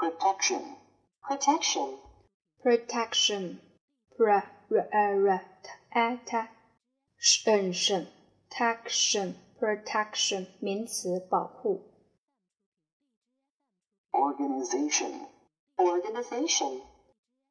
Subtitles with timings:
[0.00, 0.62] protection,
[1.22, 1.98] protection,
[2.62, 3.60] protection
[4.16, 4.42] pr
[4.92, 6.48] r r t a t
[7.18, 8.06] 审慎
[8.48, 11.82] protection protection 名词保护
[14.12, 15.26] organization,
[15.76, 16.80] organization,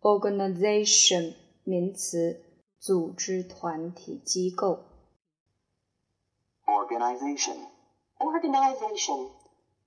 [0.00, 1.34] organization
[1.64, 2.43] 名词
[2.79, 4.85] 组织团体机构
[6.65, 7.57] organization,
[8.17, 9.29] organization,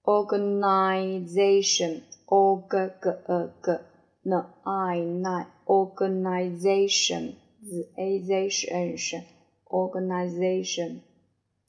[0.05, 2.69] organization org
[3.01, 3.79] g e g
[4.23, 9.25] n i n organization z a z 是 n 声
[9.65, 11.01] organization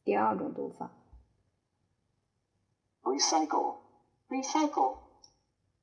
[0.03, 0.91] 第二种读法
[3.03, 3.77] recycle,
[4.29, 4.97] recycle,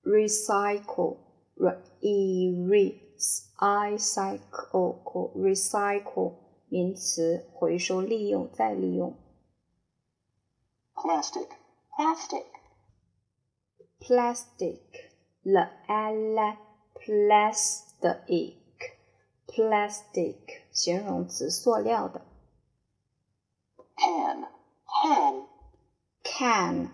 [0.03, 1.17] recycle
[1.57, 3.06] r e re
[3.56, 6.36] i cycle recycle
[6.70, 9.16] 名词回收利用再利用
[10.96, 11.48] plastic,
[11.92, 12.46] plastic,
[14.00, 14.80] plastic
[15.44, 16.58] l l
[16.96, 18.56] plastic
[19.48, 20.38] plastic
[20.72, 22.22] 形容词塑料的
[23.96, 24.48] can,
[25.04, 25.48] can,
[26.24, 26.90] can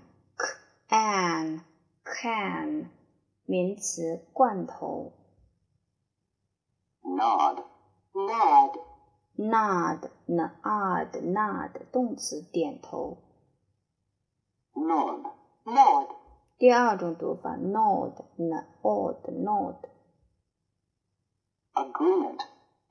[0.90, 1.62] can
[2.04, 2.90] can
[3.46, 5.14] 名词罐头
[7.04, 7.64] nod,
[8.14, 8.78] nod,
[9.38, 13.18] nod nod nod 动词点头
[14.74, 15.24] nod,
[15.64, 16.08] nod,
[16.58, 18.64] 第二种读法 nod nod
[19.32, 19.76] nod
[21.74, 22.42] agreement,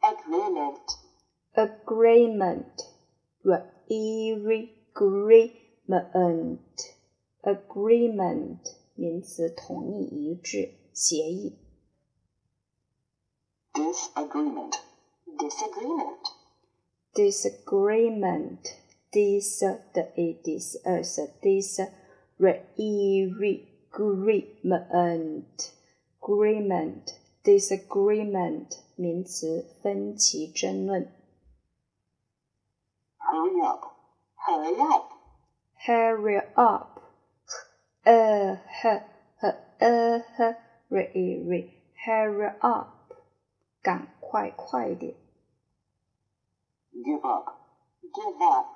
[0.00, 0.86] agreement,
[1.54, 2.84] agreement
[3.42, 4.32] r e
[4.94, 6.58] agreement
[7.42, 8.58] agreement
[8.94, 11.58] 名词同意一致协议
[13.74, 14.74] disagreement,
[15.38, 16.24] disagreement,
[17.14, 18.64] disagreement
[19.12, 19.62] dis
[19.94, 21.80] d e dis s dis
[22.38, 22.90] r e
[23.92, 25.58] agreement
[26.20, 27.04] agreement
[27.42, 31.08] disagreement 名词分歧争论
[33.18, 33.82] hurry up,
[34.36, 35.12] hurry up,
[35.86, 37.00] hurry up
[38.02, 39.02] 呃呵
[39.38, 40.56] 呵呃呵
[40.88, 41.70] r e re
[42.04, 42.99] hurry up
[43.81, 45.15] 赶快快点
[46.93, 47.47] give up,
[48.13, 48.67] give up,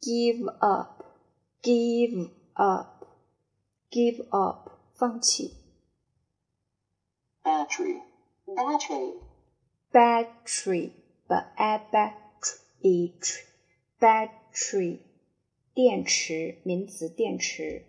[0.00, 1.04] give up
[1.62, 3.06] give up
[3.90, 5.54] give up 放弃
[7.44, 8.02] battery,
[8.46, 9.20] battery,
[9.92, 10.92] battery
[11.28, 13.52] b a battery
[14.00, 14.98] battery
[15.72, 17.84] 电池名词电池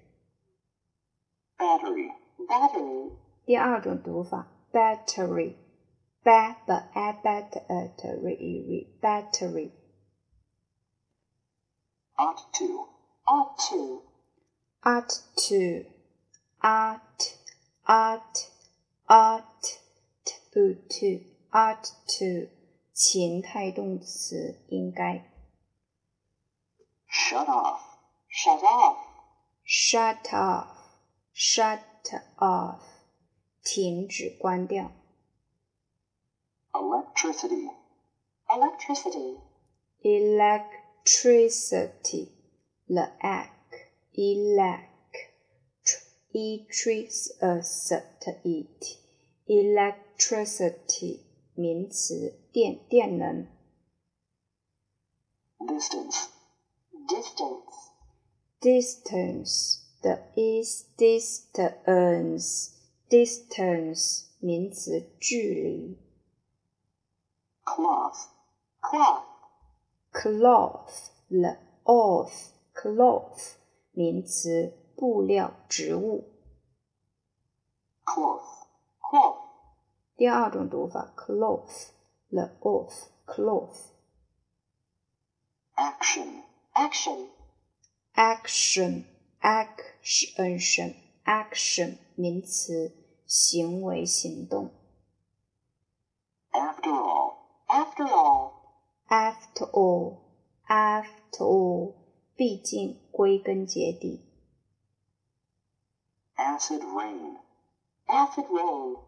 [1.58, 2.12] battery,
[2.48, 3.12] battery,
[3.46, 5.56] 第二种读法 battery
[6.25, 9.73] ba b a battery battery
[12.19, 12.87] ought to,
[13.27, 14.03] ought to,
[14.85, 15.85] ought to
[16.63, 17.37] ought
[17.87, 18.49] ought
[19.09, 19.79] ought
[20.25, 21.21] to to
[21.53, 22.49] ought to
[22.93, 25.25] 情态动词应该
[27.07, 27.81] shut off,
[28.29, 28.97] shut off,
[29.65, 30.67] shut off
[31.33, 31.81] shut
[32.39, 32.81] off
[33.63, 34.91] 停止关掉
[36.75, 37.71] electricity,
[38.49, 39.37] electricity,
[40.05, 42.29] electricity
[42.89, 43.51] elec
[44.17, 44.89] elec
[46.33, 48.67] electricity
[49.49, 51.21] electricity
[51.55, 53.49] 名词电电能
[55.67, 56.29] distance,
[57.09, 57.91] distance,
[58.61, 62.71] distance the is distance
[63.11, 65.99] distance 名词距离
[67.64, 68.30] Cloth,
[68.82, 69.24] cloth,
[70.12, 73.56] cloth the off cloth
[73.92, 76.30] 名词布料植物
[78.06, 78.68] cloth,
[79.00, 79.38] cloth,
[80.16, 81.90] 第二种读法 cloth
[82.30, 83.92] the off cloth
[85.76, 86.44] action,
[86.74, 87.30] action,
[88.14, 89.06] action
[89.42, 90.96] action
[91.26, 92.92] action 名词
[93.26, 94.72] 行为行动
[96.54, 97.23] after all,
[97.73, 98.59] after all,
[99.11, 100.29] after all
[100.69, 101.95] after all
[102.37, 104.23] 毕竟归根结底
[106.37, 107.39] acid rain,
[108.07, 108.99] acid rain,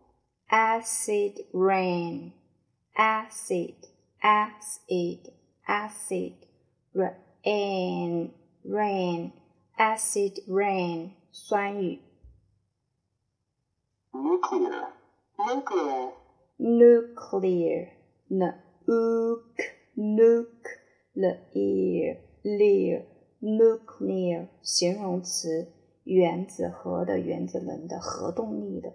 [0.49, 2.33] acid rain
[2.97, 3.75] acid
[4.23, 5.33] acid
[5.69, 6.35] acid
[6.95, 8.33] rain
[8.65, 9.33] rain
[9.77, 12.01] acid rain 酸雨
[14.13, 14.93] nuclear,
[15.39, 16.13] nuclear,
[16.59, 17.94] nuclear
[18.30, 19.42] Nuclear
[22.44, 23.06] nuclear
[23.42, 25.72] nuclear 形容词，
[26.04, 28.94] 原子核的、原子能的、核动力的。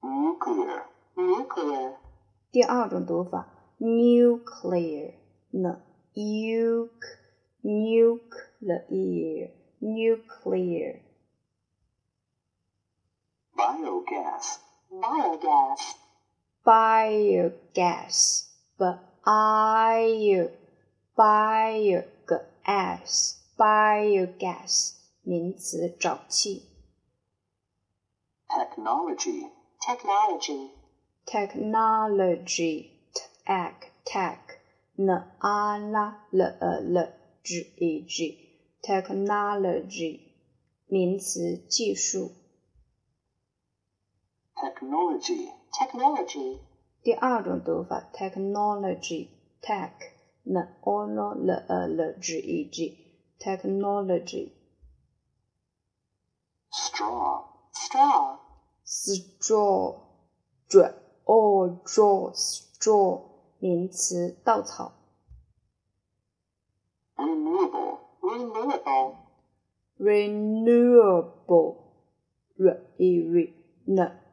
[0.00, 0.84] nuclear,
[1.14, 1.94] nuclear,
[2.50, 5.14] 第二种读法，nuclear
[5.52, 5.80] n
[6.14, 7.08] u k
[7.62, 9.50] nuclear
[9.80, 11.00] nuclear
[13.56, 14.58] biogas,
[14.90, 16.03] biogas,
[16.63, 18.45] biogas
[18.77, 20.49] bio
[21.15, 23.13] biogas
[23.57, 24.93] biogas
[25.23, 26.63] 名词，沼气。
[28.47, 29.47] technology,
[29.79, 30.71] technology,
[31.25, 32.91] technology
[33.45, 34.39] tech tech
[34.95, 35.09] n
[35.39, 35.95] a l
[36.31, 36.41] l
[36.93, 37.13] l
[37.43, 38.35] g e g
[38.81, 40.19] technology
[40.87, 42.31] 名词，技术。
[44.55, 46.59] technology, technology,
[47.01, 49.29] 第二种读法 technology
[49.61, 49.91] tech
[50.43, 52.97] n o l l l g e g
[53.39, 54.51] technology
[56.71, 58.37] straw, straw,
[58.85, 59.95] straw
[60.69, 60.93] dr
[61.23, 63.21] o draw straw
[63.59, 64.93] 名词，稻草。
[67.15, 69.15] renewable, renewable,
[69.97, 71.75] renewable
[72.57, 73.53] r e r
[73.85, 74.22] n u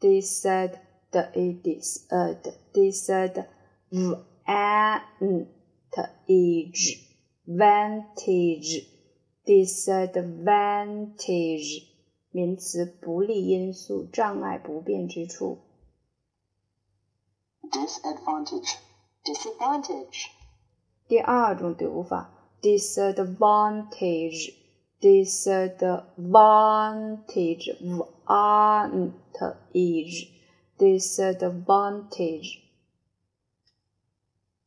[0.00, 0.78] disad
[1.10, 3.46] d a dis ad disad
[3.90, 5.46] v a n
[5.90, 6.98] t a g
[7.46, 8.86] vantage
[9.44, 11.84] disadvantage
[12.30, 15.60] 名词，不利因素、障碍、不便之处。
[17.70, 18.78] disadvantage,
[19.22, 20.30] disadvantage,
[21.06, 24.54] 第二种读法 disadvantage
[25.00, 29.56] disadvantage v a n t a
[30.04, 30.30] g
[30.78, 32.62] disadvantage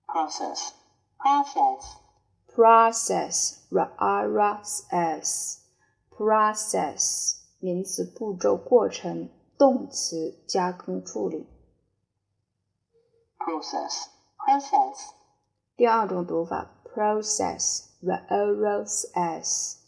[0.06, 0.74] process,
[1.18, 1.98] process,
[2.54, 5.64] process r a r s
[6.12, 11.48] process 名词，步骤、过程；动词，加工、处理。
[13.40, 15.10] process, process,
[15.76, 19.80] 第二种读法 process r o s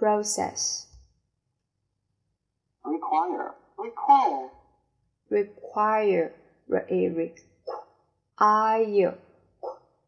[0.00, 0.86] process
[2.82, 4.50] require, require,
[5.30, 6.32] require
[6.68, 7.42] r e require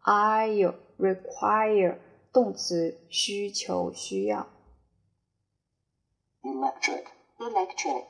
[0.05, 1.99] require require
[2.33, 4.49] 动词，需求、需要。
[6.43, 7.05] electric,
[7.39, 8.07] electric,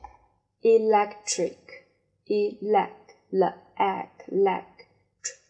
[0.63, 1.85] electric
[2.27, 4.27] elect elect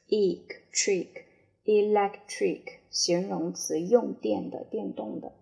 [0.08, 1.24] electric
[1.64, 5.32] electric 形容词，用电的、电动的。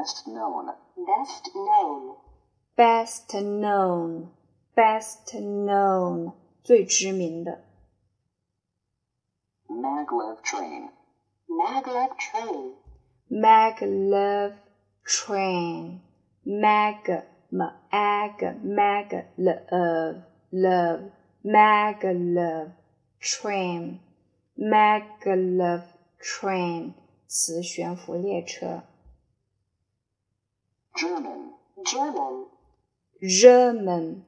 [0.00, 0.66] best known,
[1.06, 2.16] best known,
[2.76, 4.30] best known
[4.74, 6.32] best known
[6.62, 7.60] 最知名的。
[9.68, 10.88] maglev train,
[11.46, 12.74] maglev train,
[13.28, 14.54] maglev
[15.04, 16.00] train
[16.44, 21.10] mag mag mag love love
[21.44, 22.72] maglev
[23.20, 24.00] train
[24.56, 25.82] maglev
[26.18, 26.94] train
[27.26, 28.82] 磁悬浮列车。
[30.95, 31.51] German,
[31.83, 32.45] German,
[33.21, 34.23] German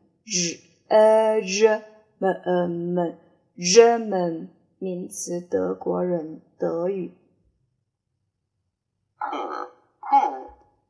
[2.19, 3.17] m m
[3.55, 7.13] German 名词，德国人，德语。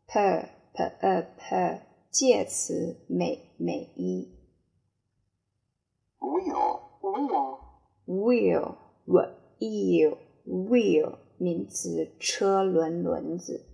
[0.07, 4.33] per, per, 介词，每每一。
[6.19, 7.59] wheel, wheel,
[8.07, 8.75] wheel
[9.59, 10.17] wheel
[10.47, 13.66] wheel 名词，车轮轮子。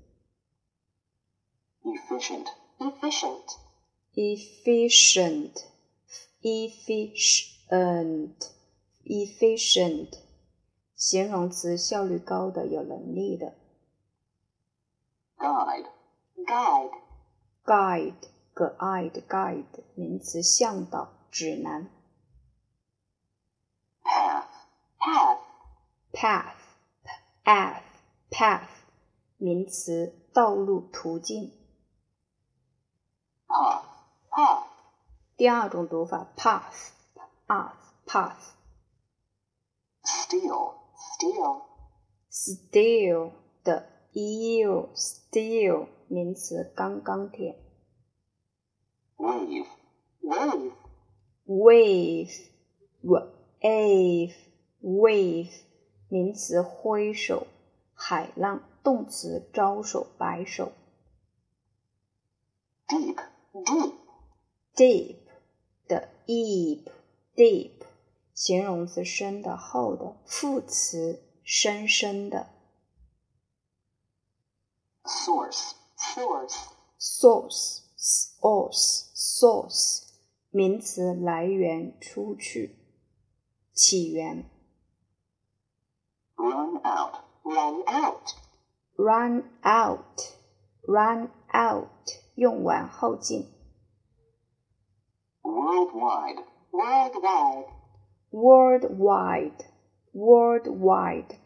[1.83, 2.47] efficient,
[2.79, 3.57] efficient,
[4.15, 5.65] efficient
[6.43, 7.59] efficient
[9.05, 10.19] efficient
[10.95, 13.55] 形容词，效率高的，有能力的。
[15.37, 15.87] guide,
[16.47, 16.93] guide,
[17.65, 21.91] guide guide guide 名词，向导、指南。
[24.03, 24.49] path,
[24.99, 25.39] path,
[26.13, 26.55] path
[27.45, 27.83] path
[28.31, 28.69] path
[29.37, 31.53] 名词，道路、途径。
[33.54, 34.64] Path,
[35.38, 36.90] 第二种读法 path
[37.46, 37.76] path
[38.08, 38.54] path
[40.04, 40.74] Steel.
[40.98, 41.62] steel,
[42.32, 43.32] steel
[43.64, 47.60] 的 eel steel 名词钢钢铁。
[49.18, 49.68] Wave.
[50.22, 50.74] wave,
[51.46, 52.50] wave
[53.04, 54.34] wave
[54.82, 55.62] wave
[56.10, 57.48] 名词挥手，
[57.94, 60.72] 海浪动词招手摆手。
[62.88, 63.33] Deep.
[63.53, 63.95] deep,
[64.75, 65.17] deep
[65.87, 66.85] 的 deep
[67.35, 67.73] deep
[68.35, 72.49] 形容词深的厚的，副词深深的。
[75.05, 75.73] Source.
[75.97, 76.57] source,
[76.99, 80.03] source source source
[80.51, 82.77] 名词来源出去
[83.73, 84.49] 起源。
[86.37, 87.29] Run out.
[87.49, 88.35] run out,
[88.97, 90.21] run out
[90.87, 93.48] run out 用完后进。
[95.42, 96.44] Worldwide.
[96.74, 97.68] worldwide,
[98.42, 99.66] worldwide
[100.16, 101.38] worldwide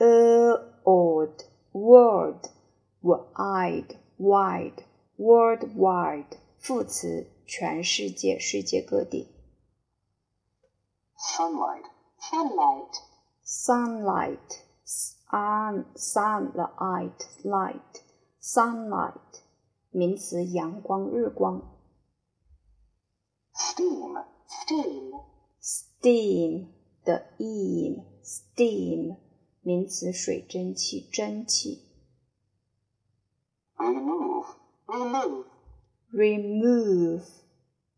[0.00, 2.48] world world
[3.02, 4.84] wide wide
[5.16, 9.28] worldwide 副词全世界世界各地。
[11.16, 11.84] Sunlight.
[12.18, 13.02] sunlight,
[13.44, 18.02] sunlight sun sunlight light
[18.40, 19.41] sunlight
[19.92, 21.78] 名词阳光日光。
[23.54, 24.32] Steam.
[24.72, 25.20] steam,
[25.60, 26.66] steam
[27.04, 29.16] 的 em steam
[29.62, 31.82] 名词水蒸气蒸汽。
[33.76, 34.46] Remove.
[34.86, 35.44] remove,
[36.12, 37.24] remove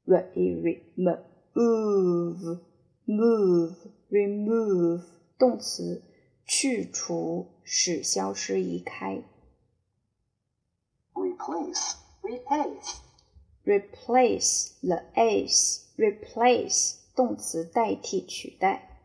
[0.07, 2.61] re remove
[3.07, 3.77] move
[4.11, 5.03] remove
[5.39, 6.03] 动词
[6.47, 9.23] 去除使消失移开。
[11.44, 11.98] Replace.
[12.24, 13.02] replace,
[13.66, 19.02] replace the s replace 动词代替取代。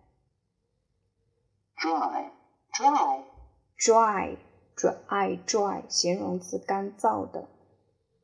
[1.76, 2.30] Dry.
[2.72, 3.24] dry,
[3.76, 4.38] dry
[4.76, 7.48] dry dry 形容词干燥的，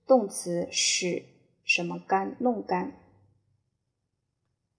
[0.07, 1.25] 动词使
[1.65, 2.93] 什么干弄干。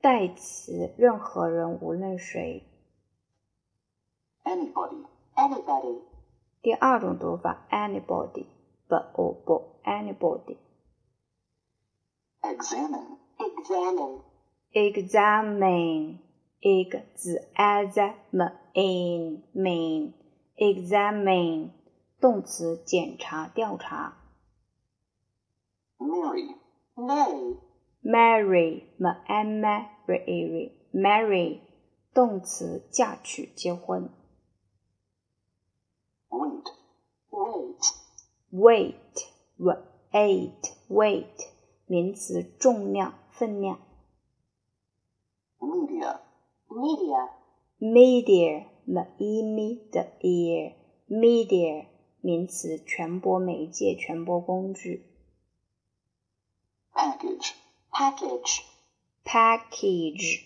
[0.00, 2.69] 代词任何人无论谁。
[4.49, 5.05] Anybody.
[5.35, 6.01] anybody,
[6.61, 8.45] 第二种读法 anybody
[8.87, 10.57] b o b anybody
[12.41, 13.17] Examine.
[13.37, 14.21] examine,
[14.71, 16.19] examine
[17.53, 18.21] examine
[19.53, 20.13] mean
[20.57, 21.71] examine
[22.21, 24.17] 动词检查调查。
[25.97, 26.55] Marry.
[26.95, 27.57] marry,
[28.03, 28.83] marry
[29.27, 29.61] m
[30.07, 31.59] marry marry
[32.13, 34.09] 动词嫁娶结婚。
[36.30, 36.68] Weight.
[37.30, 37.82] Wait.
[38.52, 39.26] Weight.
[39.58, 40.72] Weight.
[40.88, 41.48] Weight.
[41.86, 43.80] 名词，重量、分量。
[45.58, 46.20] Media.
[46.68, 47.28] Media.
[47.80, 48.66] Media.
[48.86, 50.06] m e m the.
[51.08, 51.86] Media.
[52.20, 55.04] 名词，传播媒介、传播工具。
[56.92, 57.54] Package.
[57.90, 58.62] Package.
[59.24, 60.44] Package.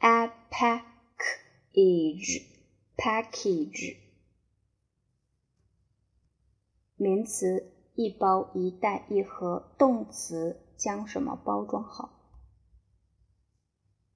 [0.00, 0.96] p-a-p-a-c-k-a-g-e.
[2.96, 3.98] Package
[6.96, 12.10] 名词一包一袋一盒，动词将什么包装好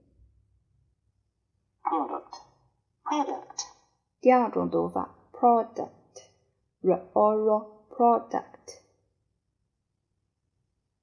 [1.83, 2.41] product,
[3.03, 3.67] product,
[4.19, 5.91] 第二种读法 product
[6.81, 8.79] rara product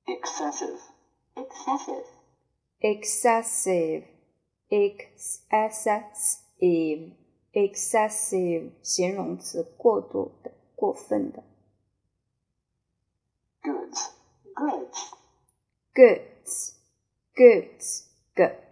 [0.07, 0.79] excessive,
[1.35, 2.05] excessive,
[2.81, 4.03] excessive
[4.69, 6.43] excessive
[7.53, 11.43] excessive 形容词过度的过分的
[13.63, 14.11] goods,
[14.53, 15.13] goods,
[15.95, 16.73] goods
[17.35, 18.03] goods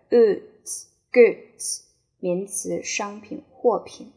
[0.10, 1.86] goods goods
[2.20, 4.12] 名词商品货品。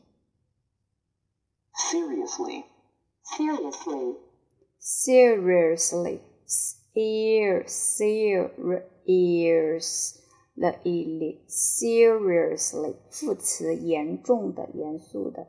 [1.79, 2.65] seriously,
[3.23, 4.17] seriously,
[4.79, 6.21] seriously
[6.94, 8.70] Ear serious
[10.56, 15.48] 了一里 seriously 副词严重的严肃的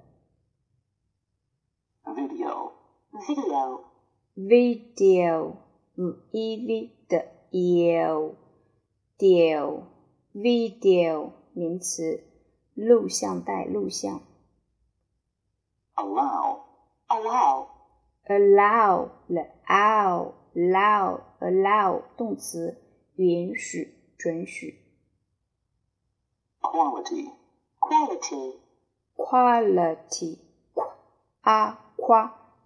[2.04, 2.72] video,
[3.12, 3.84] video,
[4.34, 5.56] video
[6.32, 8.34] e v 的 eu
[9.18, 9.84] deal
[10.32, 12.24] video 名词
[12.74, 14.22] 录像带录像
[15.94, 16.60] allow,
[17.08, 17.68] allow,
[18.26, 22.80] allow 了 allow allow allow 动词
[23.16, 24.78] 允许准许
[26.60, 27.30] quality,
[27.78, 28.54] quality,
[29.16, 30.38] quality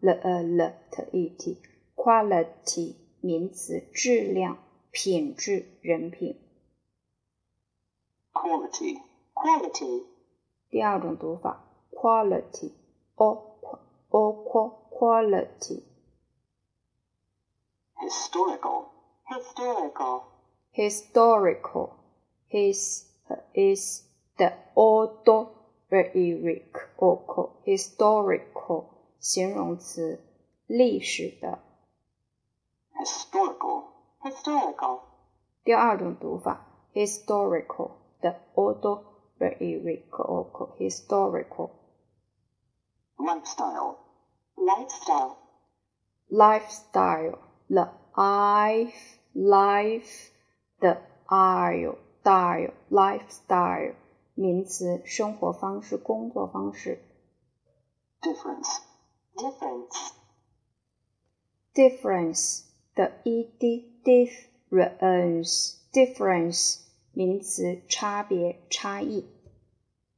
[0.00, 1.58] 了 a 了 t e t
[1.96, 4.58] quality 名词质量
[4.92, 6.38] 品质人品。
[8.32, 9.00] quality,
[9.34, 10.04] quality,
[10.70, 12.72] 第二种读法 quality
[13.16, 13.58] o
[14.10, 14.32] o
[14.90, 15.82] quality
[17.99, 18.91] historical,
[19.25, 20.23] historical,
[20.71, 22.03] historical
[22.53, 23.09] his
[23.55, 24.03] is
[24.37, 25.47] the order
[25.89, 28.85] lyric o historical
[29.19, 30.19] 形容词
[30.67, 31.57] 历史的。
[32.93, 33.85] historical,
[34.21, 34.99] historical,
[35.63, 37.91] 第二种读法 historical
[38.21, 39.01] 的 order
[39.39, 41.71] lyric o historical
[43.17, 43.97] lifestyle,
[44.55, 45.37] lifestyle,
[46.29, 50.29] lifestyle the life life
[50.79, 53.95] 的 isle style lifestyle
[54.35, 56.99] 名词生活方式工作方式
[58.21, 58.81] difference,
[59.35, 60.13] difference,
[61.73, 62.63] difference
[62.95, 63.83] 的 ed
[64.69, 66.79] difference difference
[67.11, 69.27] 名词差别差异